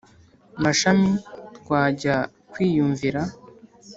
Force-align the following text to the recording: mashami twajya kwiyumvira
mashami 0.63 1.11
twajya 1.57 2.15
kwiyumvira 2.51 3.21